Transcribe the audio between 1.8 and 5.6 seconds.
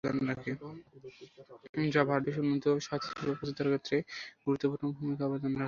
যা ভারতবর্ষে উন্নত স্বাস্থ্যসেবা পৌছে দেওয়ার ক্ষেত্রে গুরুত্বপূর্ণ ভূমিকা অবদান রাখে।